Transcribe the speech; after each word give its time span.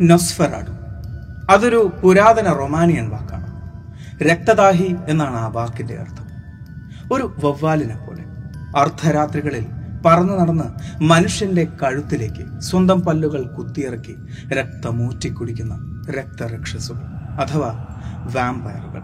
നൊസ്ഫെറാഡു 0.00 0.72
അതൊരു 1.52 1.92
പുരാതന 2.02 2.52
റൊമാനിയൻ 2.52 3.08
വാക്കാണ്. 3.08 3.48
രക്തദാഹി 4.22 4.96
എന്നാണ് 5.08 5.36
ആ 5.36 5.48
വാക്കിന്റെ 5.48 5.96
അർത്ഥം. 5.98 6.26
ഒരു 7.12 7.34
വവ്വാലിനെ 7.44 7.96
പോലെ 7.96 8.24
അർദ്ധരാത്രികളിൽ 8.78 9.66
പറന്നു 10.06 10.32
നടന്ന് 10.32 10.64
മനുഷ്യന്റെ 11.02 11.64
കഴുത്തിലേക്ക് 11.64 12.60
സ്വന്തം 12.60 13.00
പല്ലുകൾ 13.00 13.42
കുത്തിയിറക്കി 13.42 14.16
രക്തമൂറ്റി 14.52 15.28
കുടിക്കുന്ന 15.28 16.04
രക്തരക്ഷസുകൾ 16.10 17.02
അഥവാ 17.42 17.86
വാമ്പയറുകൾ. 18.34 19.02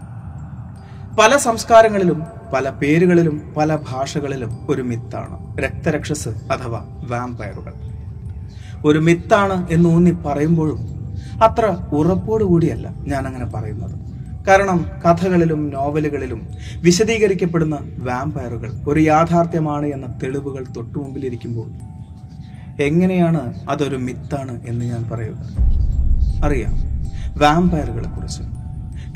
പല 1.21 1.37
സംസ്കാരങ്ങളിലും 1.37 2.23
പല 2.53 2.69
പേരുകളിലും 2.69 3.53
പല 3.57 3.75
ഭാഷകളിലും 3.75 4.67
ഒരു 4.69 4.81
മിത്താണ് 4.81 5.57
രക്തരക്ഷസ് 5.57 6.29
അഥവാ 6.29 6.85
വാമ്പയറുകൾ. 7.09 7.86
ഒരു 8.85 8.99
മിത്താണ് 8.99 9.69
എന്ന് 9.69 9.89
ഊന്നി 9.89 10.11
പറയുമ്പോഴും 10.11 10.77
അത്ര 11.43 11.77
ഉറപ്പോടുകൂടിയല്ല 11.91 12.95
ഞാൻ 13.07 13.27
അങ്ങനെ 13.27 13.45
പറയുന്നത്. 13.45 14.07
കാരണം 14.47 14.85
കഥകളിലും 15.05 15.69
നോവലുകളിലും 15.69 16.47
വിശദീകരിക്കപ്പെടുന്ന 16.81 17.79
വാമ്പയറുകൾ 17.97 18.71
ഒരു 18.87 18.99
യാഥാർത്ഥ്യമാണ് 18.99 19.85
എന്ന 19.85 20.19
തെളിവുകൾ 20.23 20.65
തൊട്ടുമുമ്പിലിരിക്കുമ്പോൾ 20.75 21.69
എങ്ങനെയാണ് 22.81 23.69
അതൊരു 23.69 23.97
മിത്താണ് 23.97 24.67
എന്ന് 24.67 24.85
ഞാൻ 24.85 25.09
പറയുക? 25.09 25.37
അറിയാം 26.43 26.73
വാമ്പയറുകളെ 27.37 28.09
കുറിച്ച്. 28.09 28.41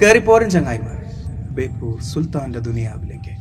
കയറിപ്പോരൻ 0.04 0.50
ചങ്ങായിമാർ 0.50 1.06
ബേപ്പൂർ 1.52 2.02
സുൽത്താന്റെ 2.02 2.60
ദുനിയാവിലേക്ക്. 2.60 3.41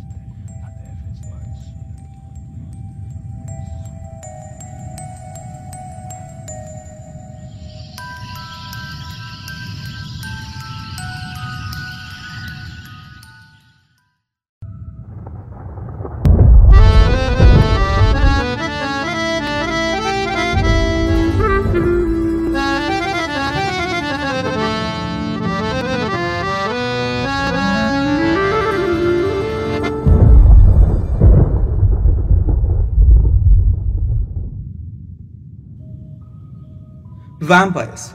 വാമ്പയർസ് 37.50 38.10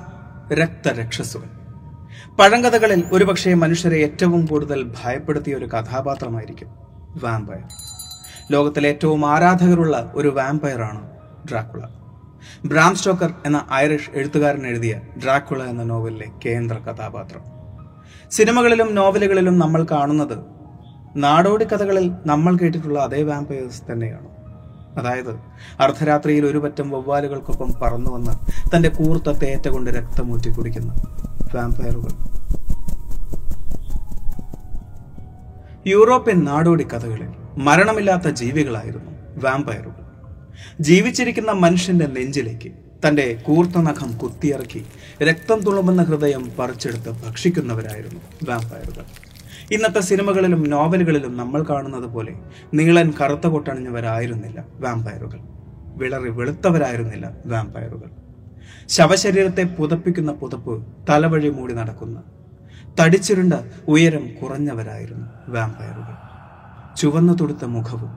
രക്തരക്ഷസുകൾ. 0.54 1.50
പഴങ്കഥകളിൽ 2.40 3.02
ഒരുപക്ഷെ 3.14 3.54
മനുഷ്യരെ 3.54 3.98
ഏറ്റവും 3.98 4.46
കൂടുതൽ 4.46 4.80
ഭയപ്പെടുത്തിയ 5.00 5.56
ഒരു 5.56 5.66
കഥാപാത്രമായിരിക്കും 5.66 6.70
വാമ്പയർ 7.24 7.66
ലോകത്തിലെ 8.52 8.90
ഏറ്റവും 8.90 9.22
ആരാധകരുള്ള 9.34 10.12
ഒരു 10.16 10.28
വാമ്പയറാണ് 10.28 11.02
ഡ്രാക്കുള 11.50 11.84
ബ്രാം 12.66 12.96
സ്റ്റോക്കർ 12.96 13.34
എന്ന 13.46 13.66
ഐറിഷ് 13.74 14.12
എഴുത്തുകാരൻ 14.14 14.68
എഴുതിയ 14.68 14.96
ഡ്രാക്കുള 15.24 15.64
എന്ന 15.64 15.84
നോവലിലെ 15.84 16.28
കേന്ദ്ര 16.46 16.78
കഥാപാത്രം. 16.78 17.44
സിനിമകളിലും 18.32 18.96
നോവലുകളിലും 18.96 19.60
നമ്മൾ 19.60 19.88
കാണുന്നത് 19.92 20.38
നാടോടി 21.16 21.66
കഥകളിൽ 21.66 22.12
നമ്മൾ 22.26 22.56
കേട്ടിട്ടുള്ള 22.58 23.00
അതേ 23.00 23.22
വാമ്പയേഴ്സ് 23.24 23.84
തന്നെയാണ്. 23.92 24.35
അതായത് 24.98 25.32
അർദ്ധരാത്രിയിൽ 25.80 26.46
ഒരു 26.46 26.58
പറ്റം 26.58 26.92
വവ്വാലുകൾക്കൊപ്പം 26.92 27.74
പറന്നു 27.82 28.12
വന്ന് 28.12 28.34
തന്റെ 28.76 28.90
കൂർത്ത 28.90 29.30
തേറ്റ 29.38 29.68
കൊണ്ട് 29.68 29.90
രക്തമൂറ്റി 29.90 30.50
കുടിക്കുന്ന. 30.50 30.92
വാമ്പയറുകൾ 31.56 32.14
യൂറോപ്യൻ 35.88 36.44
നാടോടി 36.44 36.84
കഥകളിൽ 36.84 37.30
മരണമില്ലാത്ത 37.58 38.28
ജീവികളായിരുന്നു 38.34 39.12
വാമ്പയറുകൾ 39.38 40.02
ജീവിച്ചിരിക്കുന്ന 40.80 41.52
മനുഷ്യന്റെ 41.52 42.08
നെഞ്ചിലേക്ക് 42.08 42.70
തന്റെ 43.06 43.34
കൂർത്ത 43.44 43.78
നഖം 43.80 44.18
കുത്തിയിറക്കി 44.18 44.82
രക്തം 45.24 45.60
തുളുമ്പുന്ന 45.60 46.04
ഹൃദയം 46.04 46.52
പറിച്ചെടുത്ത് 46.60 47.12
ഭക്ഷിക്കുന്നവരായിരുന്നു 47.26 48.20
വാമ്പയറുകൾ 48.44 49.06
ഇന്നത്തെ 49.72 50.00
സിനിമകളിലും 50.00 50.70
നോവലുകളിലും 50.70 51.38
നമ്മൾ 51.38 51.66
കാണുന്നത് 51.70 52.04
പോലെ 52.04 52.34
നീളൻ 52.74 53.14
കറുത്ത 53.22 53.48
കൊട്ടണിഞ്ഞവരായിരുന്നില്ല 53.48 54.66
വാമ്പയറുകൾ 54.80 55.40
വിളറി 55.98 56.30
വെളുത്തവരായിരുന്നില്ല 56.30 57.32
വാമ്പയറുകൾ 57.46 58.12
ശവശരീരത്തെ 58.88 59.64
പുതപ്പിക്കുന്ന 59.64 60.32
പുതപ്പ് 60.32 60.86
തലവഴി 61.10 61.50
മൂടി 61.50 61.74
നടക്കുന്ന. 61.74 62.24
തടിച്ചിരുണ്ട 63.00 63.54
ഉയരം 63.88 64.30
കുറഞ്ഞവരായിരുന്നു 64.42 65.28
വാമ്പയറുകൾ 65.48 66.16
ചുവന്നു 66.96 67.34
തുടുത്ത 67.34 67.66
മുഖവും 67.66 68.10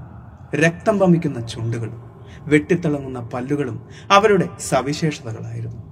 രക്തം 0.55 0.99
പമിക്കുന്ന 0.99 1.47
ചുണ്ടുകളും 1.47 2.03
വെട്ടിത്തിളങ്ങുന്ന 2.47 3.21
പല്ലുകളും 3.21 3.89
അവരുടെ 4.11 4.49
സവിശേഷതകളായിരുന്നു. 4.61 5.83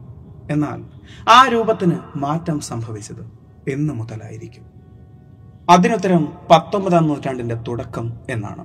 എന്നാൽ 0.51 0.83
ആ 1.29 1.49
രൂപത്തിന് 1.49 1.97
മാറ്റം 2.17 2.61
സംഭവിച്ചത് 2.61 3.25
എന്നു 3.69 3.93
മുതലായിരിക്കും. 3.93 4.76
അതിനുത്തരം 5.69 6.29
പത്തൊമ്പതാം 6.51 7.09
നൂറ്റാണ്ടിന്റെ 7.09 7.55
തുടക്കം 7.55 8.13
എന്നാണ്. 8.31 8.65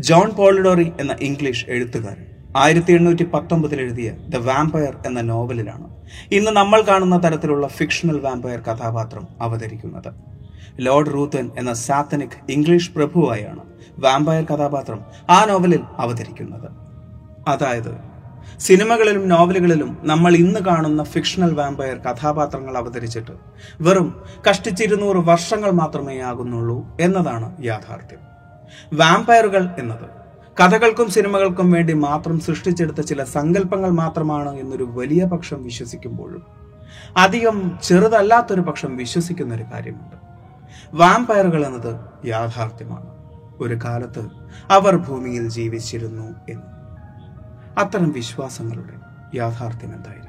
ജോൺ 0.00 0.30
പോളിഡോറി 0.30 0.92
എന്ന 1.00 1.16
ഇംഗ്ലീഷ് 1.20 1.66
എഴുത്തുകാരൻ 1.68 2.26
ആയിരത്തി 2.56 2.92
എണ്ണൂറ്റി 2.92 3.24
പത്തൊമ്പതിൽ 3.24 3.80
എഴുതിയ 3.80 4.12
ദ 4.28 4.36
വാമ്പയർ 4.36 4.96
എന്ന 5.06 5.20
നോവലിലാണ് 5.20 5.96
ഇന്ന് 6.32 6.50
നമ്മൾ 6.50 6.80
കാണുന്ന 6.80 7.16
തരത്തിലുള്ള 7.24 7.68
ഫിക്ഷണൽ 7.68 8.18
വാമ്പയർ 8.20 8.60
കഥാപാത്രം 8.60 9.28
അവതരിക്കുന്നത്. 9.40 10.10
ലോർഡ് 10.80 11.14
റൂത്തൻ 11.14 11.50
എന്ന 11.58 11.72
സാത്തനിക് 11.72 12.52
ഇംഗ്ലീഷ് 12.52 12.92
പ്രഭുവായാണ് 12.92 13.60
വാമ്പയർ 13.98 14.44
കഥാപാത്രം 14.44 15.00
ആ 15.30 15.44
നോവലിൽ 15.44 15.80
അവതരിക്കുന്നത്. 15.98 16.68
അതായത് 17.48 18.15
സിനിമകളിലും 18.58 19.28
നോവലുകളിലും 19.28 19.98
നമ്മൾ 20.02 20.34
ഇന്ന് 20.34 20.60
കാണുന്ന 20.60 21.02
ഫിക്ഷണൽ 21.02 21.54
വാമ്പയർ 21.54 21.98
കഥാപാത്രങ്ങൾ 21.98 22.76
അവതരിച്ചിട്ട് 22.76 23.30
വെറും 23.80 24.22
കഷ്ടിച്ചിരുന്നൂറ് 24.50 25.16
വർഷങ്ങൾ 25.16 25.70
മാത്രമേ 25.70 26.20
ആകുന്നുള്ളൂ 26.20 26.96
എന്നതാണ് 27.00 27.64
യാഥാർത്ഥ്യം. 27.64 28.18
വാമ്പയറുകൾ 28.94 29.70
എന്നത് 29.78 30.16
കഥകൾക്കും 30.62 31.10
സിനിമകൾക്കും 31.10 31.70
വേണ്ടി 31.70 31.92
മാത്രം 31.92 32.40
സൃഷ്ടിച്ചെടുത്ത 32.40 33.00
ചില 33.00 33.24
സങ്കല്പങ്ങൾ 33.24 33.90
മാത്രമാണ് 33.90 34.56
എന്നൊരു 34.60 34.84
വലിയ 34.84 35.24
പക്ഷം 35.24 35.64
വിശ്വസിക്കുമ്പോഴും 35.64 36.42
അധികം 37.16 37.78
ചെറുതല്ലാത്തൊരു 37.82 38.60
പക്ഷം 38.60 38.96
വിശ്വസിക്കുന്ന 38.96 39.54
ഒരു 39.54 39.64
കാര്യമുണ്ട്. 39.74 40.16
വാമ്പയറുകൾ 40.94 41.66
എന്നത് 41.66 42.26
യാഥാർത്ഥ്യമാണ്. 42.26 43.06
ഒരു 43.60 43.78
കാലത്ത് 43.84 44.28
അവർ 44.70 44.96
ഭൂമിയിൽ 44.96 45.48
ജീവിച്ചിരുന്നു 45.48 46.34
എന്ന്. 46.48 46.75
അത്തരം 47.82 48.10
വിശ്വാസങ്ങളുടെ 48.12 48.94
യാഥാർത്ഥ്യം 49.38 49.90
എന്തായിരിക്കും? 49.96 50.22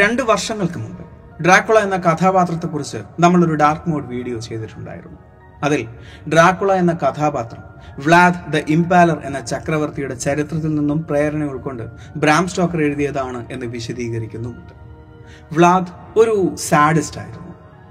രണ്ട് 0.00 0.22
വർഷങ്ങൾക്ക് 0.30 0.78
മുമ്പ് 0.78 1.02
ഡ്രാക്കുള 1.44 1.78
എന്ന 1.78 1.96
കഥാപാത്രത്തെക്കുറിച്ച് 1.96 3.00
നമ്മൾ 3.20 3.44
ഒരു 3.44 3.54
ഡാർക്ക് 3.54 3.90
മോഡ് 3.90 4.08
വീഡിയോ 4.14 4.38
ചെയ്തിട്ടുണ്ടായിരുന്നു. 4.38 5.18
അതിൽ 5.62 5.82
ഡ്രാക്കുള 6.32 6.72
എന്ന 6.82 6.92
കഥാപാത്രം 7.02 7.62
വ്ലാദ് 8.04 8.40
ദ 8.52 8.62
ഇംപാലർ 8.76 9.18
എന്ന 9.28 9.40
ചക്രവർത്തിയുടെ 9.40 10.16
ചരിത്രത്തിൽ 10.26 10.74
നിന്നും 10.74 10.98
പ്രേരണ 11.10 11.44
ഉൾക്കൊണ്ട് 11.44 11.84
ബ്രാം 12.16 12.48
സ്റ്റോക്കർ 12.48 12.80
എഴുതിയതാണ് 12.82 13.40
എന്ന് 13.50 13.66
വിശദീകരിക്കുന്നുമുണ്ട്. 13.66 14.74
വ്ലാദ് 15.52 15.92
ഒരു 16.20 16.36
സാഡിസ്റ്റ് 16.68 17.20
ആയിരുന്നു. 17.20 17.43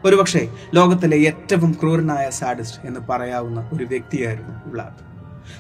ഒരുപക്ഷെ 0.05 0.47
ലോകത്തിലെ 0.73 1.17
ഏറ്റവും 1.17 1.71
ക്രൂരനായ 1.71 2.29
സാഡിസ്റ്റ് 2.29 2.87
എന്ന് 2.87 2.99
പറയാവുന്ന 3.09 3.69
ഒരു 3.73 3.83
വ്യക്തിയായിരുന്നു 3.83 4.55
വ്ളാദ്. 4.65 5.13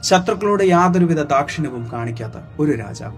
ശത്രുക്കളോട് 0.03 0.63
യാതൊരുവിധ 0.63 1.21
ദാക്ഷിണ്യവും 1.21 1.89
കാണിക്കാത്ത 1.93 2.33
ഒരു 2.59 2.71
രാജാവ്. 2.71 3.17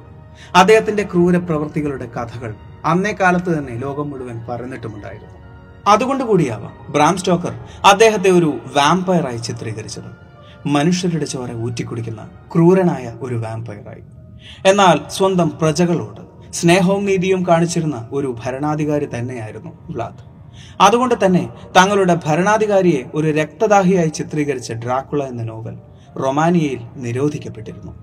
അദ്ദേഹത്തിന്റെ 0.56 1.04
ക്രൂര 1.04 1.38
പ്രവൃത്തികളുടെ 1.38 2.06
കഥകൾ 2.06 2.56
അന്നേ 2.86 3.12
കാലത്ത് 3.12 3.58
തന്നെ 3.58 3.76
ലോകം 3.76 4.10
മുഴുവൻ 4.10 4.46
പറഞ്ഞിട്ടുമുണ്ടായിരുന്നു. 4.50 5.36
അതുകൊണ്ട് 5.88 6.24
കൂടിയാവാം 6.24 6.92
ബ്രാം 6.92 7.18
സ്റ്റോക്കർ 7.18 7.54
അദ്ദേഹത്തെ 7.86 8.30
ഒരു 8.30 8.60
വാമ്പയറായി 8.76 9.38
ചിത്രീകരിച്ചത്. 9.38 10.26
മനുഷ്യരുടെ 10.68 11.26
ചോര 11.26 11.54
ഊറ്റിക്കുടിക്കുന്ന 11.54 12.30
ക്രൂരനായ 12.56 13.18
ഒരു 13.22 13.36
വാമ്പയറായി 13.36 14.04
എന്നാൽ 14.66 15.10
സ്വന്തം 15.10 15.52
പ്രജകളോട് 15.62 16.52
സ്നേഹവും 16.54 17.06
നീതിയും 17.06 17.48
കാണിച്ചിരുന്ന 17.48 18.10
ഒരു 18.12 18.36
ഭരണാധികാരി 18.46 19.06
തന്നെയായിരുന്നു 19.06 19.72
വ്ലാദ് 19.90 20.35
അതുകൊണ്ട് 20.82 21.26
തന്നെ 21.26 21.50
തങ്ങളുടെ 21.78 22.20
ഭരണാധികാരിയെ 22.26 23.04
ഒരു 23.14 23.28
രക്തദാഹിയായി 23.28 24.10
ചിത്രീകരിച്ച 24.10 24.72
ഡ്രാക്കുള 24.74 25.24
എന്ന 25.24 25.44
നോവൽ 25.44 25.78
റൊമാനിയയിൽ 26.24 26.80
നിരോധിക്കപ്പെട്ടിരുന്നു. 26.96 27.94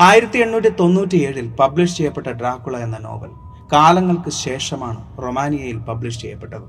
ആയിരത്തി 0.00 0.38
എണ്ണൂറ്റി 0.38 0.68
തൊണ്ണൂറ്റിയേഴിൽ 0.68 1.46
പബ്ലിഷ് 1.60 1.96
ചെയ്യപ്പെട്ട 1.96 2.26
ഡ്രാക്കുള 2.26 2.76
എന്ന 2.76 2.98
നോവൽ 2.98 3.30
കാലങ്ങൾക്ക് 3.72 4.30
ശേഷമാണ് 4.30 5.22
റൊമാനിയയിൽ 5.22 5.78
പബ്ലിഷ് 5.78 6.20
ചെയ്യപ്പെട്ടത്. 6.20 6.66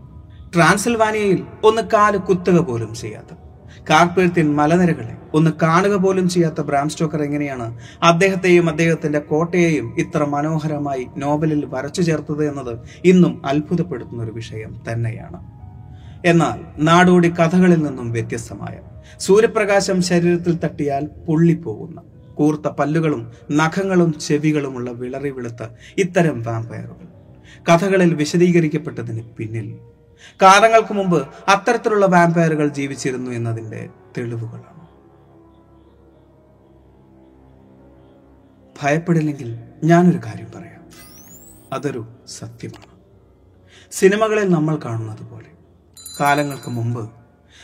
ട്രാൻസിൽവാനിയയിൽ 0.55 1.43
ഒന്ന് 1.63 1.81
കാൽ 1.81 2.17
കുത്തുക 2.17 2.59
പോലും 2.59 2.93
ചെയ്യാത്ത 2.93 3.40
കാർപ്പേഴ്ത്തിൻ 3.89 4.55
മലനിരകളെ 4.55 5.15
ഒന്ന് 5.33 5.51
കാണുക 5.61 5.95
പോലും 5.95 6.29
ചെയ്യാത്ത 6.29 6.61
ബ്രാം 6.61 6.89
സ്റ്റോക്കർ 6.89 7.23
എങ്ങനെയാണ് 7.23 7.77
അദ്ദേഹത്തെയും 8.03 8.69
അദ്ദേഹത്തിന്റെ 8.69 9.19
കോട്ടയെയും 9.19 9.93
ഇത്ര 9.97 10.23
മനോഹരമായി 10.23 11.07
നോവലിൽ 11.17 11.65
വരച്ചു 11.65 12.01
ചേർത്തത് 12.01 12.49
എന്നത് 12.49 12.73
ഇന്നും 13.05 13.41
അത്ഭുതപ്പെടുത്തുന്ന 13.45 14.23
ഒരു 14.23 14.31
വിഷയം 14.31 14.81
തന്നെയാണ്. 14.91 15.39
എന്നാൽ 16.25 16.59
നാടോടി 16.79 17.29
കഥകളിൽ 17.29 17.83
നിന്നും 17.83 18.11
വ്യത്യസ്തമായ 18.11 18.75
സൂര്യപ്രകാശം 19.19 20.01
ശരീരത്തിൽ 20.01 20.59
തട്ടിയാൽ 20.63 21.05
പൊള്ളിപ്പോകുന്ന 21.27 22.01
കൂർത്ത 22.33 22.67
പല്ലുകളും 22.67 23.31
നഖങ്ങളും 23.51 24.19
ചെവികളുമുള്ള 24.27 24.91
വിളറി 24.91 25.29
വെളുത്ത 25.29 25.63
ഇത്തരം 25.97 26.41
വാമ്പയറുകൾ 26.41 27.07
കഥകളിൽ 27.69 28.13
വിശദീകരിക്കപ്പെട്ടതിന് 28.13 29.23
പിന്നിൽ 29.37 29.67
കാലങ്ങൾക്ക് 30.41 30.93
മുമ്പ് 30.93 31.27
അത്തരത്തിലുള്ള 31.47 32.05
വാമ്പയറുകൾ 32.05 32.67
ജീവിച്ചിരുന്നു 32.67 33.31
എന്നതിന്റെ 33.31 33.89
തെളിവുകളാണ്. 34.17 34.81
ഭയപ്പെടില്ലെങ്കിൽ 38.81 39.59
ഞാനൊരു 39.83 40.17
കാര്യം 40.17 40.51
പറയാം. 40.55 40.81
അതൊരു 41.73 42.07
സത്യമാണ്. 42.27 42.91
സിനിമകളിൽ 43.91 44.49
നമ്മൾ 44.49 44.79
കാണുന്നത് 44.85 45.29
പോലെ 45.29 45.51
കാലങ്ങൾക്ക് 46.19 46.69
മുമ്പ് 46.69 47.11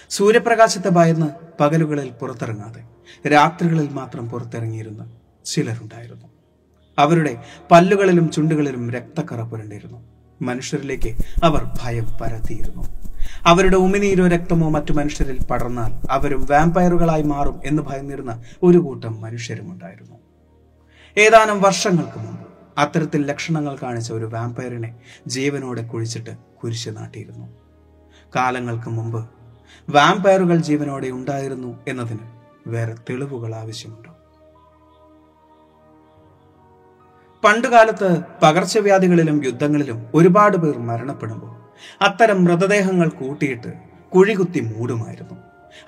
സൂര്യപ്രകാശത്തെ 0.09 0.89
ഭയന്ന് 0.89 1.27
പകലുകളിൽ 1.59 2.09
പുറത്തിറങ്ങാതെ 2.09 2.83
രാത്രികളിൽ 3.29 3.89
മാത്രം 3.89 4.29
പുറത്തിറങ്ങിയിരുന്ന 4.29 5.15
ചിലരുണ്ടായിരുന്നു. 5.45 6.27
അവരുടെ 6.99 7.43
പല്ലുകളിലും 7.71 8.31
ചുണ്ടുകളിലും 8.31 8.91
രക്തക്കറ 8.91 9.41
പുരണ്ടിരുന്നു. 9.41 10.17
മനുഷ്യരിലേക്ക് 10.41 11.15
അവർ 11.43 11.71
ഭയം 11.81 12.07
പരത്തിയിരുന്നു. 12.21 12.83
അവരുടെ 13.45 13.75
ഉമിനീരോ 13.75 14.27
രക്തമോ 14.27 14.69
മറ്റു 14.69 14.93
മനുഷ്യരിൽ 14.93 15.45
പടർന്നാൽ 15.45 16.07
അവരും 16.11 16.47
വാമ്പയറുകളായി 16.49 17.23
മാറും 17.23 17.61
എന്ന് 17.65 17.83
ഭയന്നിരുന്ന 17.83 18.43
ഒരു 18.63 18.77
കൂട്ടം 18.77 19.21
മനുഷ്യരുമുണ്ടായിരുന്നു. 19.21 20.17
ഏതാനും 21.17 21.61
വർഷങ്ങൾക്ക് 21.61 22.19
മുമ്പ് 22.19 22.47
അത്തരത്തിൽ 22.77 23.25
ലക്ഷണങ്ങൾ 23.25 23.77
കാണിച്ച 23.83 24.11
ഒരു 24.11 24.25
വാമ്പയറിനെ 24.25 24.95
ജീവനോടെ 25.27 25.81
കുഴിച്ചിട്ട് 25.81 26.29
കുരിശ് 26.63 26.89
നാട്ടിയിരുന്നു. 26.89 27.47
കാലങ്ങൾക്ക് 28.35 28.89
മുമ്പ് 28.89 29.29
വാമ്പയറുകൾ 29.89 30.57
ജീവനോടെ 30.57 31.07
ഉണ്ടായിരുന്നു 31.07 31.79
എന്നതിന് 31.87 32.19
വേറെ 32.67 32.95
തെളിവുകൾ 33.09 33.55
ആവശ്യമുണ്ടോ. 33.55 34.06
പണ്ടുകാലത്ത് 37.43 38.23
പകർച്ചവ്യാധികളിലും 38.43 39.43
യുദ്ധങ്ങളിലും 39.43 40.05
ഒരുപാട് 40.15 40.57
പേർ 40.57 40.77
മരണപ്പെടുമ്പോൾ 40.77 41.53
അത്തരം 42.01 42.43
മൃതദേഹങ്ങൾ 42.43 43.09
കൂട്ടിയിട്ട് 43.09 43.73
കുഴികുത്തി 44.15 44.59
മൂടുമായിരുന്നു. 44.59 45.35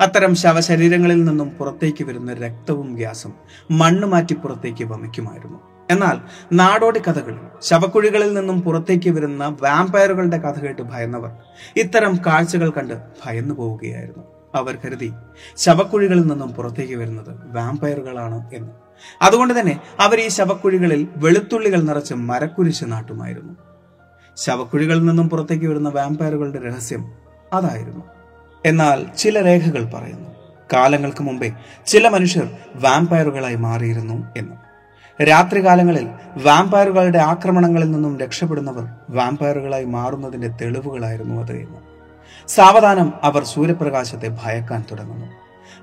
അത്തരം 0.01 0.35
ശവശരീരങ്ങളിൽ 0.35 1.23
നിന്നും 1.23 1.49
പുറത്തേക്ക് 1.49 2.03
വരുന്ന 2.03 2.33
രക്തവും 2.33 2.95
ഗ്യാസും 2.95 3.33
മണ്ണ് 3.71 4.07
മാറ്റി 4.07 4.33
പുറത്തേക്ക് 4.33 4.83
വമിക്കുമായിരുന്നു. 4.83 5.59
എന്നാൽ 5.91 6.17
നാടോടി 6.53 6.99
കഥകളിൽ 6.99 7.39
ശവക്കുഴികളിൽ 7.61 8.33
നിന്നും 8.33 8.61
പുറത്തേക്ക് 8.61 9.09
വരുന്ന 9.09 9.57
വാമ്പയറുകളുടെ 9.61 10.37
കഥ 10.37 10.59
കേട്ട് 10.59 10.81
ഭയന്നവർ 10.81 11.31
ഇത്തരം 11.77 12.19
കാഴ്ചകൾ 12.25 12.69
കണ്ട് 12.69 12.93
ഭയന്നു 13.25 13.53
പോവുകയായിരുന്നു 13.53 14.38
അവർ 14.55 14.77
കരുതി 14.85 15.13
ശവക്കുഴികളിൽ 15.57 16.21
നിന്നും 16.21 16.49
പുറത്തേക്ക് 16.49 16.95
വരുന്നത് 16.95 17.55
വാമ്പയറുകളാണ് 17.55 18.49
എന്ന്. 18.53 18.69
അതുകൊണ്ട് 19.21 19.59
തന്നെ 19.59 19.81
അവർ 19.99 20.19
ഈ 20.19 20.27
ശവക്കുഴികളിൽ 20.27 21.07
വെളുത്തുള്ളികൾ 21.17 21.81
നിറച്ച് 21.81 22.13
മരക്കുരിശ് 22.13 22.83
നാട്ടുമായിരുന്നു. 22.87 23.53
ശവക്കുഴികളിൽ 24.37 25.05
നിന്നും 25.05 25.29
പുറത്തേക്ക് 25.29 25.65
വരുന്ന 25.65 25.89
വാമ്പയറുകളുടെ 25.89 26.67
രഹസ്യം 26.67 27.11
അതായിരുന്നു. 27.53 28.05
എന്നാൽ 28.65 29.05
ചില 29.17 29.41
രേഖകൾ 29.41 29.91
പറയുന്നു. 29.93 30.29
കാലങ്ങൾക്ക് 30.73 31.23
മുമ്പേ 31.23 31.51
ചില 31.85 32.07
മനുഷ്യർ 32.07 32.49
വാമ്പയറുകളായി 32.75 33.55
മാറിയിരുന്നു 33.55 34.27
എന്ന്. 34.37 34.69
രാത്രികാലങ്ങളിൽ 35.23 36.09
വാമ്പയറുകളുടെ 36.43 37.19
ആക്രമണങ്ങളിൽ 37.19 37.91
നിന്നും 37.91 38.19
രക്ഷപ്പെടുന്നവർ 38.19 38.87
വാമ്പയറുകളായി 39.09 39.85
മാറുന്നതിന്റെ 39.85 40.47
തെളിവുകളായിരുന്നു 40.47 41.41
അത് 41.41 41.51
സാവധാനം 42.49 43.13
അവർ 43.23 43.43
സൂര്യപ്രകാശത്തെ 43.43 44.37
ഭയക്കാൻ 44.43 44.83
തുടങ്ങുന്നു. 44.91 45.25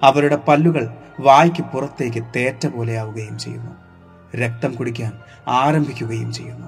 അവരുടെ 0.03 0.37
പല്ലുകൾ 0.37 0.89
വായ്ക്ക് 1.21 1.63
പുറത്തേക്ക് 1.63 2.23
തേറ്റ 2.37 2.67
പോലെയാവുകയും 2.67 3.39
ചെയ്യുന്നു. 3.39 3.73
രക്തം 4.37 4.75
കുടിക്കാൻ 4.75 5.13
ആരംഭിക്കുകയും 5.49 6.33
ചെയ്യുന്നു. 6.33 6.67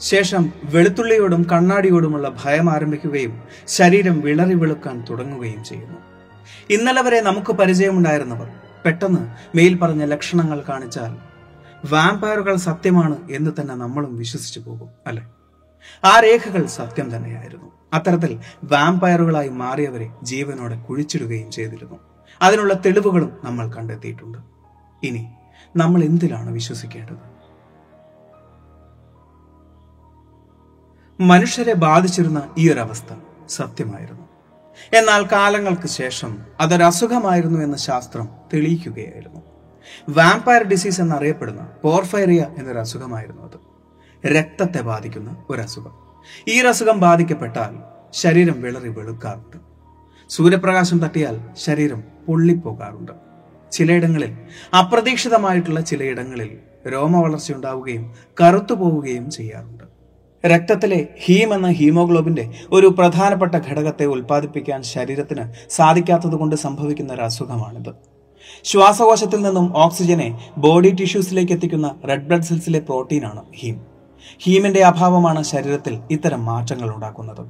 ശേഷം 0.00 0.52
വെളുത്തുള്ളിയോടും 0.64 1.46
കണ്ണാടിയോടുമുള്ള 1.52 2.32
ഭയം 2.44 2.70
ആരംഭിക്കുകയും 2.70 3.42
ശരീരം 3.66 4.20
വിളറി 4.20 4.54
വെളുക്കാൻ 4.54 5.04
തുടങ്ങുകയും 5.10 5.64
ചെയ്യുന്നു. 5.64 5.98
ഇന്നലെ 6.70 7.02
വരെ 7.02 7.20
നമുക്ക് 7.20 7.52
പരിചയമുണ്ടായിരുന്നവർ 7.52 8.48
പെട്ടെന്ന് 8.84 9.56
മേൽ 9.56 9.78
പറഞ്ഞ 9.78 10.04
ലക്ഷണങ്ങൾ 10.04 10.64
കാണിച്ചാൽ 10.68 11.16
വാമ്പയറുകൾ 11.90 12.56
സത്യമാണ് 12.56 13.16
എന്ന് 13.30 13.50
തന്നെ 13.60 13.74
നമ്മളും 13.74 14.16
വിശ്വസിച്ചു 14.16 14.60
പോകും 14.60 14.88
അല്ലെ? 15.06 15.22
ആ 16.04 16.20
രേഖകൾ 16.20 16.66
സത്യം 16.66 17.16
തന്നെയായിരുന്നു. 17.16 17.72
അത്തരത്തിൽ 17.92 18.40
വാമ്പയറുകളായി 18.64 19.48
മാറിയവരെ 19.48 20.12
ജീവനോടെ 20.22 20.76
കുഴിച്ചിടുകയും 20.76 21.50
ചെയ്തിരുന്നു. 21.50 21.98
അതിനുള്ള 22.42 22.74
തെളിവുകളും 22.74 23.38
നമ്മൾ 23.44 23.72
കണ്ടെത്തിയിട്ടുണ്ട്. 23.72 24.38
ഇനി 25.02 25.26
നമ്മൾ 25.76 26.02
എന്തിലാണ് 26.02 26.50
വിശ്വസിക്കേണ്ടത്? 26.50 27.30
മനുഷ്യരെ 31.22 31.72
ബാധിച്ചിരുന്ന 31.72 32.54
ഈ 32.58 32.72
ഒരു 32.72 32.80
അവസ്ഥ 32.80 33.14
സത്യമായിരുന്നു. 33.48 34.28
എന്നാൽ 34.92 35.28
കാലങ്ങൾക്ക് 35.32 35.86
ശേഷം 35.86 36.46
അതൊരസുഖമായിരുന്നു 36.60 37.60
എന്ന് 37.60 37.78
ശാസ്ത്രം 37.78 38.28
തെളിയിക്കുകയായിരുന്നു. 38.54 39.40
വാമ്പയർ 40.08 40.62
ഡിസീസ് 40.62 41.00
എന്നറിയപ്പെടുന്ന 41.00 41.68
പോർഫൈറിയ 41.84 42.46
എന്നൊരു 42.58 42.78
അസുഖമായിരുന്നു 42.78 43.42
അത്. 43.42 43.69
രക്തത്തെ 44.26 44.80
ബാധിക്കുന്ന 44.80 45.36
ഒരു 45.50 45.62
അസുഖം 45.62 45.92
ഈ 46.48 46.60
അസുഖം 46.60 47.00
ബാധിക്കപ്പെട്ടാൽ 47.00 47.74
ശരീരം 48.12 48.62
വിളറി 48.62 48.88
വെളുക്കാറുണ്ട്. 48.88 49.56
സൂര്യപ്രകാശം 50.30 50.98
തട്ടിയാൽ 50.98 51.40
ശരീരം 51.56 52.04
പൊള്ളിപ്പോകാറുണ്ട്. 52.28 53.12
ചിലയിടങ്ങളിൽ 53.72 54.36
അപ്രതീക്ഷിതമായിട്ടുള്ള 54.78 55.80
ചിലയിടങ്ങളിൽ 55.80 56.58
രോമവളർച്ച 56.90 57.52
ഉണ്ടാവുകയും 57.52 58.14
കറുത്തു 58.42 58.74
പോവുകയും 58.74 59.30
ചെയ്യാറുണ്ട്. 59.30 59.84
രക്തത്തിലെ 60.46 61.06
ഹീം 61.24 61.54
എന്ന 61.54 61.68
ഹീമോഗ്ലോബിന്റെ 61.70 62.54
ഒരു 62.72 62.86
പ്രധാനപ്പെട്ട 62.86 63.54
ഘടകത്തെ 63.54 64.04
ഉൽപ്പാദിപ്പിക്കാൻ 64.04 64.82
ശരീരത്തിന് 64.82 65.52
സാധിക്കാത്തതുകൊണ്ട് 65.70 66.56
സംഭവിക്കുന്ന 66.56 67.12
ഒരു 67.12 67.20
അസുഖമാണിത് 67.20 67.94
ശ്വാസകോശത്തിൽ 68.64 69.42
നിന്നും 69.42 69.76
ഓക്സിജനെ 69.76 70.50
ബോഡി 70.58 70.90
ടിഷ്യൂസിലേക്ക് 70.90 71.52
എത്തിക്കുന്ന 71.52 71.94
റെഡ് 72.08 72.26
ബ്ലഡ് 72.26 72.42
സെൽസിലെ 72.42 72.80
പ്രോട്ടീനാണ് 72.80 73.42
ഹീം. 73.54 73.89
ഹീമിന്റെ 74.42 74.84
അഭാവമാണ് 74.84 75.42
ശരീരത്തിൽ 75.42 76.00
ഇത്തരം 76.10 76.44
മാറ്റങ്ങൾ 76.44 76.94
ഉണ്ടാക്കുന്നത്. 76.94 77.48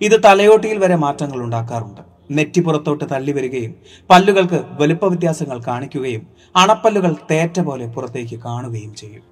ഇത് 0.00 0.20
തലയോട്ടിയിൽ 0.24 0.78
വരെ 0.78 0.96
മാറ്റങ്ങൾ 0.96 1.42
ഉണ്ടാക്കാറുണ്ട്. 1.42 2.00
നെറ്റി 2.30 2.60
പുറത്തോട്ട് 2.60 3.04
തള്ളി 3.12 3.32
വരികയും 3.32 3.74
പല്ലുകൾക്ക് 4.10 4.64
വലുപ്പ 4.80 5.06
വ്യത്യാസങ്ങൾ 5.06 5.60
കാണിക്കുകയും 5.66 6.26
അണപ്പല്ലുകൾ 6.56 7.16
തേറ്റ 7.30 7.60
പോലെ 7.60 7.86
പുറത്തേക്ക് 7.86 8.36
കാണുകയും 8.36 8.94
ചെയ്യും. 8.94 9.22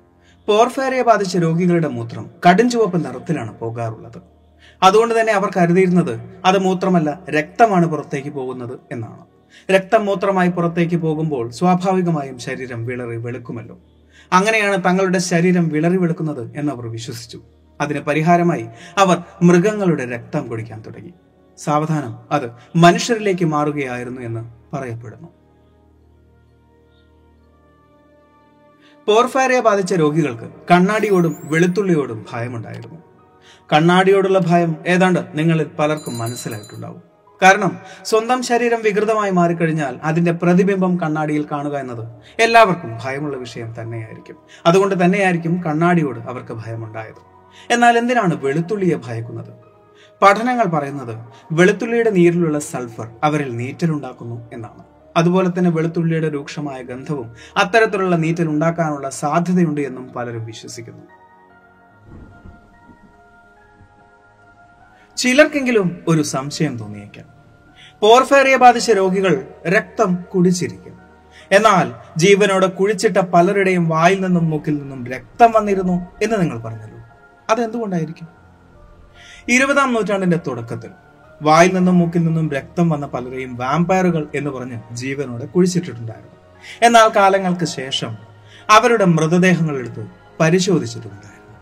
പോർഫേറിയ 0.48 1.02
ബാധിച്ച 1.02 1.36
രോഗികളുടെ 1.36 1.88
മൂത്രം 1.88 2.30
കടും 2.48 2.70
ചുവപ്പ് 2.70 3.04
നിറത്തിലാണ് 3.04 3.58
പോകാറുള്ളത്. 3.58 4.22
അതുകൊണ്ട് 4.82 5.20
തന്നെ 5.20 5.32
അവർ 5.32 5.50
കരുതിയിരുന്നത് 5.56 6.20
അത് 6.44 6.58
മൂത്രമല്ല 6.58 7.20
രക്തമാണ് 7.30 7.86
പുറത്തേക്ക് 7.86 8.28
പോകുന്നത് 8.28 8.78
എന്നാണ്. 8.92 9.24
രക്തം 9.70 10.04
മൂത്രമായി 10.06 10.48
പുറത്തേക്ക് 10.48 10.96
പോകുമ്പോൾ 10.96 11.50
സ്വാഭാവികമായും 11.50 12.38
ശരീരം 12.38 12.86
വിളറി 12.86 13.16
വെളുക്കുമല്ലോ. 13.16 13.78
അങ്ങനെയാണ് 14.32 14.84
തങ്ങളുടെ 14.84 15.18
ശരീരം 15.18 15.68
വിളറി 15.68 15.96
വെളുക്കുന്നത് 15.96 16.58
എന്നവർ 16.58 16.86
വിശ്വസിച്ചു. 16.86 17.40
അതിന് 17.80 18.00
പരിഹാരമായി 18.00 18.68
അവർ 18.98 19.22
മൃഗങ്ങളുടെ 19.42 20.04
രക്തം 20.04 20.48
കുടിക്കാൻ 20.48 20.82
തുടങ്ങി. 20.86 21.12
സാവധാനം 21.58 22.18
അത് 22.30 22.50
മനുഷ്യരിലേക്ക് 22.76 23.44
മാറുകയായിരുന്നു 23.44 24.20
എന്ന് 24.20 24.42
പറയപ്പെടുന്നു. 24.76 25.28
പോർഫാരയെ 29.06 29.60
ബാധിച്ച 29.60 29.94
രോഗികൾക്ക് 29.94 30.50
കണ്ണാടിയോടും 30.70 31.36
വെളുത്തുള്ളിയോടും 31.44 32.26
ഭയമുണ്ടായിരുന്നു. 32.32 32.98
കണ്ണാടിയോടുള്ള 33.72 34.38
ഭയം 34.38 34.76
ഏതാണ്ട് 34.86 35.20
നിങ്ങളിൽ 35.34 35.68
പലർക്കും 35.78 36.18
മനസ്സിലായിട്ടുണ്ടാവും. 36.18 37.02
കാരണം 37.42 37.72
സ്വന്തം 38.04 38.42
ശരീരം 38.42 38.80
വികൃതമായി 38.86 39.30
മാറിക്കഴിഞ്ഞാൽ 39.30 40.00
അതിന്റെ 40.02 40.32
പ്രതിബിംബം 40.32 40.92
കണ്ണാടിയിൽ 41.02 41.46
കാണുക 41.52 41.78
എന്നത് 41.78 42.04
എല്ലാവർക്കും 42.38 42.98
ഭയമുള്ള 43.02 43.36
വിഷയം 43.36 43.74
തന്നെയായിരിക്കും. 43.80 44.36
അതുകൊണ്ട് 44.66 45.04
തന്നെയായിരിക്കും 45.04 45.62
കണ്ണാടിയോട് 45.66 46.18
അവർക്ക് 46.18 46.52
ഭയമുണ്ടായത്. 46.52 47.22
എന്നാൽ 47.70 47.98
എന്തിനാണ് 47.98 48.34
വെളുത്തുള്ളിയെ 48.44 48.96
ഭയക്കുന്നത്? 49.06 49.52
പഠനങ്ങൾ 50.22 50.66
പറയുന്നത് 50.66 51.14
വെളുത്തുള്ളിയുടെ 51.52 52.10
നീരിലുള്ള 52.10 52.58
സൾഫർ 52.58 53.08
അവരിൽ 53.24 53.56
നീറ്റലുണ്ടാക്കുന്നു 53.56 54.48
എന്നാണ്. 54.52 54.82
അതുപോലെ 55.16 55.48
തന്നെ 55.48 55.70
വെളുത്തുള്ളിയുടെ 55.70 56.28
രൂക്ഷമായ 56.28 56.82
ഗന്ധവും 56.82 57.28
അത്തരത്തിലുള്ള 57.56 58.16
നീറ്റൽ 58.16 58.48
ഉണ്ടാക്കാനുള്ള 58.48 59.08
സാധ്യതയുണ്ട് 59.08 59.80
എന്നും 59.80 60.12
പലരും 60.16 60.44
വിശ്വസിക്കുന്നു. 60.46 61.04
ചിലർക്കെങ്കിലും 65.18 66.04
ഒരു 66.08 66.22
സംശയം 66.22 66.76
തോന്നിയേക്കാം. 66.76 67.24
പോർഫേറിയ 68.00 68.56
ബാധിച്ച 68.56 68.90
രോഗികൾ 68.90 69.48
രക്തം 69.68 70.18
കുടിച്ചിരിക്കും. 70.34 70.98
എന്നാൽ 71.52 71.92
ജീവനോടെ 72.16 72.66
കുഴിച്ചിട്ട 72.66 73.18
പലരുടെയും 73.18 73.88
വായിൽ 73.88 74.20
നിന്നും 74.20 74.50
മൂക്കിൽ 74.50 74.76
നിന്നും 74.76 75.06
രക്തം 75.06 75.52
വന്നിരുന്നു 75.52 76.06
എന്ന് 76.22 76.40
നിങ്ങൾ 76.40 76.58
പറഞ്ഞല്ലോ. 76.58 76.98
അതെന്തുകൊണ്ടായിരിക്കും? 77.50 78.28
ഇരുപതാം 79.48 79.94
നൂറ്റാണ്ടിന്റെ 79.94 80.38
തുടക്കത്തിൽ 80.46 80.90
വായിൽ 81.42 81.74
നിന്നും 81.74 81.98
മൂക്കിൽ 81.98 82.24
നിന്നും 82.24 82.50
രക്തം 82.50 82.88
വന്ന 82.88 83.06
പലരെയും 83.06 83.56
വാമ്പയറുകൾ 83.56 84.28
എന്ന് 84.34 84.50
പറഞ്ഞ് 84.50 84.80
ജീവനോടെ 84.92 85.46
കുഴിച്ചിട്ടിട്ടുണ്ടായിരുന്നു. 85.46 86.32
എന്നാൽ 86.82 87.08
കാലങ്ങൾക്ക് 87.08 87.64
ശേഷം 87.64 88.16
അവരുടെ 88.70 89.04
മൃതദേഹങ്ങൾ 89.04 89.76
എടുത്ത് 89.76 90.06
പരിശോധിച്ചിട്ടുണ്ടായിരുന്നു. 90.40 91.56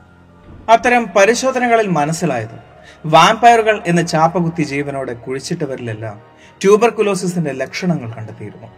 അത്തരം 0.73 1.07
പരിശോധനകളിൽ 1.17 1.87
മനസ്സിലായത് 1.87 2.65
വാമ്പയറുകൾ 3.05 3.83
എന്ന 3.87 4.03
ചാപ്പകുത്തി 4.03 4.62
ജീവനോടെ 4.62 5.12
കുഴിച്ചിട്ടവരിലെല്ലാം 5.12 6.21
ട്യൂബർകുലോസിസിന്റെ 6.61 7.53
ലക്ഷണങ്ങൾ 7.53 8.11
കണ്ടെത്തിയിരുന്നു. 8.17 8.69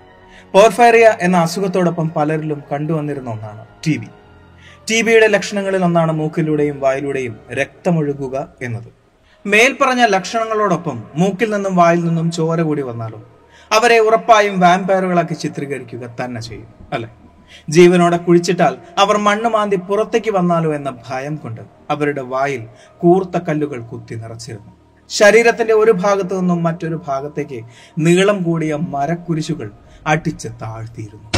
പോർഫൈറിയ 0.54 1.16
എന്ന 1.20 1.36
അസുഖത്തോടൊപ്പം 1.36 2.10
പലരിലും 2.16 2.62
കണ്ടുവന്നിരുന്ന 2.72 3.30
ഒന്നാണ് 3.30 3.66
ടി 3.86 3.98
ബി 3.98 4.08
ടി 4.90 5.02
ബിയുടെ 5.02 5.26
ലക്ഷണങ്ങളിൽ 5.26 5.84
ഒന്നാണ് 5.84 6.12
മൂക്കിലൂടെയും 6.12 6.80
വായിലൂടെയും 6.80 7.36
രക്തമൊഴുകുക 7.50 8.48
എന്നത്. 8.62 8.88
മേൽപ്പറഞ്ഞ 9.46 10.04
ലക്ഷണങ്ങളോടൊപ്പം 10.06 11.04
മൂക്കിൽ 11.14 11.50
നിന്നും 11.50 11.76
വായിൽ 11.76 12.04
നിന്നും 12.04 12.30
ചോര 12.30 12.60
കൂടി 12.62 12.82
വന്നാലും 12.82 13.22
അവരെ 13.72 13.98
ഉറപ്പായും 13.98 14.60
വാമ്പയറുകളാക്കി 14.60 15.34
ചിത്രീകരിക്കുക 15.34 16.24
തന്നെ 16.24 16.40
ചെയ്യും 16.40 16.68
അല്ലെ? 16.92 17.08
ജീവനോടെ 17.70 18.16
കുഴിച്ചിട്ടാൽ 18.16 18.76
അവർ 18.98 19.16
മണ്ണ് 19.16 19.48
മാന്തി 19.48 19.76
പുറത്തേക്ക് 19.76 20.30
വന്നാലോ 20.30 20.74
എന്ന 20.74 20.90
ഭയം 21.08 21.36
കൊണ്ട് 21.36 21.60
അവരുടെ 21.90 22.20
വായിൽ 22.20 22.66
കൂർത്ത 22.98 23.38
കല്ലുകൾ 23.38 23.80
കുത്തി 23.80 24.14
നിറച്ചിരുന്നു. 24.14 24.72
ശരീരത്തിന്റെ 25.10 25.74
ഒരു 25.74 25.92
ഭാഗത്തു 25.92 26.34
നിന്നും 26.34 26.62
മറ്റൊരു 26.62 27.00
ഭാഗത്തേക്ക് 27.08 27.60
നീളം 27.98 28.42
കൂടിയ 28.42 28.74
മരക്കുരിശുകൾ 28.74 29.70
അടിച്ച് 30.06 30.48
താഴ്ത്തിയിരുന്നു. 30.48 31.28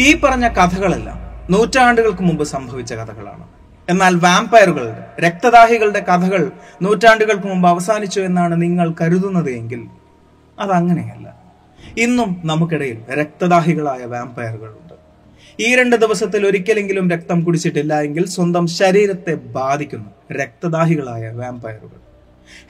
ഈ 0.00 0.20
പറഞ്ഞ 0.20 0.48
കഥകളെല്ലാം 0.48 1.18
നൂറ്റാണ്ടുകൾക്ക് 1.50 2.22
മുമ്പ് 2.22 2.44
സംഭവിച്ച 2.44 2.92
കഥകളാണ്. 2.92 3.44
എന്നാൽ 3.90 4.14
വാമ്പയറുകളുടെ 4.14 5.06
രക്തദാഹികളുടെ 5.20 6.00
കഥകൾ 6.00 6.50
നൂറ്റാണ്ടുകൾക്ക് 6.82 7.46
മുമ്പ് 7.46 7.68
അവസാനിച്ചു 7.68 8.20
എന്നാണ് 8.20 8.62
നിങ്ങൾ 8.62 8.94
കരുതുന്നത് 9.00 9.50
എങ്കിൽ 9.50 9.88
അതങ്ങനെയല്ല. 10.60 11.35
ഇന്നും 11.98 12.40
നമുക്കിടയിൽ 12.44 12.98
രക്തദാഹികളായ 13.10 14.04
വാമ്പയറുകളുണ്ട് 14.04 14.94
ഈ 15.60 15.74
രണ്ട് 15.76 15.96
ദിവസത്തിൽ 15.96 16.46
ഒരിക്കലെങ്കിലും 16.46 17.10
രക്തം 17.10 17.44
കുടിച്ചിട്ടില്ല 17.44 18.00
എങ്കിൽ 18.00 18.26
സ്വന്തം 18.26 18.66
ശരീരത്തെ 18.66 19.34
ബാധിക്കുന്ന 19.34 20.06
രക്തദാഹികളായ 20.32 21.30
വാമ്പയറുകൾ 21.30 22.00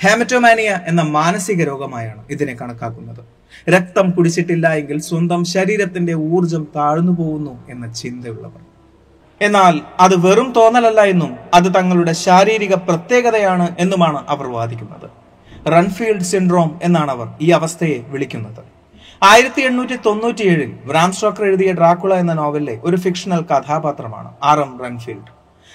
ഹേമറ്റോമാനിയ 0.03 0.81
എന്ന 0.87 1.03
മാനസിക 1.03 1.65
രോഗമായാണ് 1.65 2.25
ഇതിനെ 2.31 2.55
കണക്കാക്കുന്നത്. 2.55 3.25
രക്തം 3.71 4.11
കുടിച്ചിട്ടില്ല 4.11 4.69
എങ്കിൽ 4.75 4.99
സ്വന്തം 5.01 5.45
ശരീരത്തിന്റെ 5.45 6.15
ഊർജം 6.15 6.69
താഴ്ന്നു 6.77 7.13
പോകുന്നു 7.13 7.67
എന്ന 7.71 7.93
ചിന്തയുള്ളവർ. 7.93 8.63
എന്നാൽ 9.43 9.81
അത് 10.01 10.27
വെറും 10.27 10.53
തോന്നലല്ല 10.57 11.01
എന്നും 11.01 11.37
അത് 11.55 11.75
തങ്ങളുടെ 11.75 12.13
ശാരീരിക 12.13 12.75
പ്രത്യേകതയാണ് 12.75 13.77
എന്നുമാണ് 13.79 14.25
അവർ 14.29 14.47
വാദിക്കുന്നത്. 14.47 15.11
റൺഫീൽഡ് 15.69 16.31
സിൻഡ്രോം 16.33 16.81
എന്നാണ് 16.83 17.11
അവർ 17.11 17.29
ഈ 17.41 17.51
അവസ്ഥയെ 17.51 17.99
വിളിക്കുന്നത്. 18.09 18.76
ആയിരത്തി 19.23 19.61
എണ്ണൂറ്റി 19.61 19.97
തൊണ്ണൂറ്റിയേഴിൽ 20.07 20.73
ബ്രാം 20.89 21.13
സ്റ്റോക്കർ 21.13 21.45
എഴുതിയ 21.45 21.73
ഡ്രാക്കുള 21.73 22.15
എന്ന 22.15 22.33
നോവലിലെ 22.33 22.81
ഒരു 22.85 22.97
ഫിക്ഷണൽ 22.97 23.41
കഥാപാത്രമാണ് 23.51 24.31
ആർ 24.43 24.61
എം 24.61 24.73
റൺഫീൽഡ്. 24.85 25.31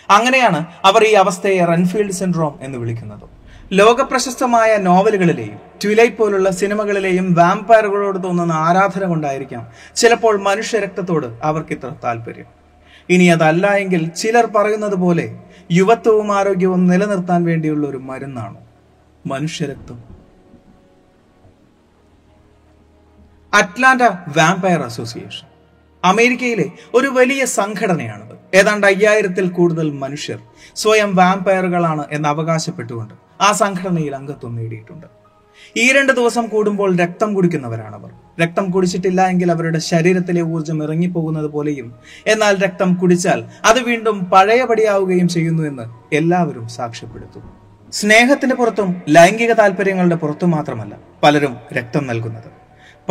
അങ്ങനെയാണ് 0.10 0.66
അവർ 0.86 1.04
ഈ 1.04 1.14
അവസ്ഥയെ 1.14 1.66
റൺഫീൽഡ് 1.66 2.12
സിൻഡ്രോം 2.12 2.54
എന്ന് 2.62 2.78
വിളിക്കുന്നത്. 2.78 3.26
ലോകപ്രശസ്തമായ 3.72 4.78
നോവലുകളിലെയും 4.78 5.58
ട്വിലൈറ്റ് 5.82 6.18
പോലുള്ള 6.18 6.50
സിനിമകളിലെയും 6.52 7.34
വാമ്പയറുകളോട് 7.34 8.24
തോന്നുന്ന 8.24 8.52
ആരാധന 8.52 9.04
കൊണ്ടായിരിക്കാം 9.06 9.64
ചിലപ്പോൾ 9.96 10.38
മനുഷ്യരക്തത്തോട് 10.50 11.28
അവർക്ക് 11.44 11.74
ഇത്ര 11.74 11.92
താല്പര്യം 12.04 12.50
ഇനി 13.10 13.28
അതല്ല 13.28 13.68
എങ്കിൽ 13.84 14.10
ചിലർ 14.22 14.46
പറയുന്നത് 14.56 14.96
പോലെ 14.96 15.28
യുവത്വവും 15.72 16.38
ആരോഗ്യവും 16.38 16.88
നിലനിർത്താൻ 16.88 17.44
വേണ്ടിയുള്ള 17.44 17.88
ഒരു 17.88 17.98
മരുന്നാണ്? 17.98 18.58
മനുഷ്യരക്തം. 19.26 20.21
അറ്റ്ലാന്റ 23.54 24.04
വാമ്പയർ 24.38 24.82
അസോസിയേഷൻ 24.82 25.48
അമേരിക്കയിലെ 26.04 26.66
ഒരു 26.96 27.08
വലിയ 27.08 27.46
സംഘടനയാണത്. 27.46 28.36
ഏതാണ്ട് 28.56 28.88
അയ്യായിരത്തിൽ 28.88 29.50
കൂടുതൽ 29.50 29.92
മനുഷ്യർ 29.92 30.40
സ്വയം 30.76 31.16
വാമ്പയറുകളാണ് 31.16 32.06
എന്ന് 32.12 32.30
അവകാശപ്പെട്ടുകൊണ്ട് 32.30 33.14
ആ 33.42 33.52
സംഘടനയിൽ 33.52 34.16
അംഗത്വം 34.16 34.56
നേടിയിട്ടുണ്ട്. 34.56 35.08
ഈ 35.78 35.92
രണ്ട് 35.92 36.14
ദിവസം 36.14 36.48
കൂടുമ്പോൾ 36.48 36.96
രക്തം 36.96 37.34
കുടിക്കുന്നവരാണവർ. 37.34 38.10
രക്തം 38.42 38.72
കുടിച്ചിട്ടില്ല 38.72 39.28
എങ്കിൽ 39.28 39.52
അവരുടെ 39.52 39.80
ശരീരത്തിലെ 39.80 40.42
ഊർജം 40.42 40.84
ഇറങ്ങിപ്പോകുന്നത് 40.84 41.46
പോലെയും 41.46 41.96
എന്നാൽ 42.28 42.64
രക്തം 42.66 42.94
കുടിച്ചാൽ 42.94 43.46
അത് 43.66 43.80
വീണ്ടും 43.80 44.20
പഴയപടിയാവുകയും 44.20 45.28
ചെയ്യുന്നു 45.28 45.64
എന്ന് 45.64 46.16
എല്ലാവരും 46.16 46.68
സാക്ഷ്യപ്പെടുത്തും 46.70 47.46
സ്നേഹത്തിന്റെ 47.94 48.56
പുറത്തും 48.56 49.02
ലൈംഗിക 49.10 49.54
താല്പര്യങ്ങളുടെ 49.54 50.16
പുറത്തും 50.16 50.52
മാത്രമല്ല 50.52 50.96
പലരും 51.24 51.58
രക്തം 51.74 52.08
നൽകുന്നത്. 52.08 52.61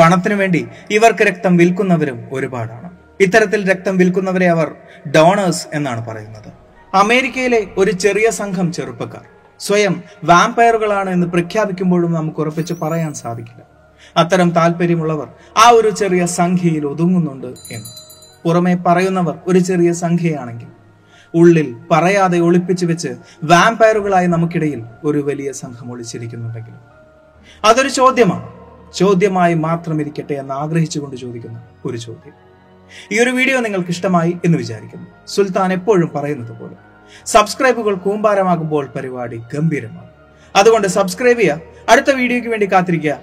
പണത്തിനു 0.01 0.35
വേണ്ടി 0.35 0.69
ഇവർക്ക് 0.91 1.23
രക്തം 1.23 1.57
വിൽക്കുന്നവരും 1.57 2.29
ഒരുപാടാണ്. 2.33 2.91
ഇത്തരത്തിൽ 3.21 3.71
രക്തം 3.71 3.97
വിൽക്കുന്നവരെ 3.97 4.49
അവർ 4.49 4.75
ഡോണേഴ്സ് 5.09 5.67
എന്നാണ് 5.75 6.07
പറയുന്നത്. 6.07 6.53
അമേരിക്കയിലെ 6.95 7.67
ഒരു 7.79 7.91
ചെറിയ 7.91 8.31
സംഘം 8.31 8.73
ചെറുപ്പക്കാർ. 8.73 9.23
സ്വയം 9.61 10.03
വാമ്പയറുകളാണ് 10.25 11.11
എന്ന് 11.11 11.27
പ്രഖ്യാപിക്കുമ്പോഴും 11.27 12.13
നമുക്ക് 12.13 12.41
ഉറപ്പിച്ച് 12.41 12.75
പറയാൻ 12.83 13.15
സാധിക്കില്ല. 13.15 13.63
അത്തരം 14.17 14.51
താല്പര്യമുള്ളവർ 14.51 15.29
ആ 15.57 15.71
ഒരു 15.71 15.91
ചെറിയ 15.91 16.27
സംഖ്യയിൽ 16.27 16.87
ഒതുങ്ങുന്നുണ്ട് 16.87 17.47
എന്ന്. 17.47 17.91
പുറമെ 18.45 18.75
പറയുന്നവർ 18.87 19.35
ഒരു 19.47 19.59
ചെറിയ 19.59 19.93
സംഖ്യയാണെങ്കിൽ 19.93 20.67
ഉള്ളിൽ 21.35 21.77
പറയാതെ 21.91 22.39
ഒളിപ്പിച്ചു 22.39 22.87
വെച്ച് 22.87 23.09
വാമ്പയറുകളായി 23.45 24.27
നമുക്കിടയിൽ 24.27 24.83
ഒരു 25.05 25.19
വലിയ 25.19 25.53
സംഘം 25.53 25.93
ഒളിച്ചിരിക്കുന്നുണ്ടെങ്കിലും. 25.93 26.81
അതൊരു 27.65 27.89
ചോദ്യമാണ്. 27.89 28.60
ചോദ്യമായി 28.95 29.55
മാത്രം 29.55 30.01
ഇരിക്കട്ടെ 30.01 30.35
എന്ന് 30.35 30.55
ആഗ്രഹിച്ചുകൊണ്ട് 30.55 31.17
ചോദിക്കുന്ന 31.17 31.63
ഒരു 31.85 31.97
ചോദ്യം. 31.97 32.35
ഈ 33.13 33.19
ഒരു 33.23 33.31
വീഡിയോ 33.31 33.61
നിങ്ങൾക്ക് 33.61 33.91
ഇഷ്ടമായി 33.91 34.37
എന്ന് 34.45 34.59
വിചാരിക്കുന്നു. 34.59 35.07
സുൽത്താൻ 35.27 35.73
എപ്പോഴും 35.73 36.11
പറയുന്നത് 36.15 36.61
പോലെ. 36.61 36.75
സബ്സ്ക്രൈബുകൾ 37.27 37.95
കൂമ്പാരമാകുമ്പോൾ 37.95 38.87
പരിപാടി 38.97 39.43
ഗംഭീരമാണ് 39.55 40.09
അതുകൊണ്ട് 40.57 40.89
സബ്സ്ക്രൈബ് 40.89 41.39
ചെയ്യുക. 41.39 41.61
അടുത്ത 41.89 42.11
വീഡിയോയ്ക്ക് 42.11 42.49
വേണ്ടി 42.49 42.67
കാത്തിരിക്കുക. 42.73 43.19